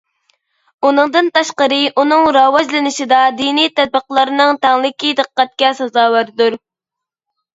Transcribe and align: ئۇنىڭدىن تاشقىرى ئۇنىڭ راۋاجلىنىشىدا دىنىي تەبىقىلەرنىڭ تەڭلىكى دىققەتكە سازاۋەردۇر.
ئۇنىڭدىن 0.87 1.27
تاشقىرى 1.35 1.77
ئۇنىڭ 2.03 2.23
راۋاجلىنىشىدا 2.37 3.19
دىنىي 3.41 3.69
تەبىقىلەرنىڭ 3.81 4.59
تەڭلىكى 4.63 5.11
دىققەتكە 5.21 5.71
سازاۋەردۇر. 5.81 6.57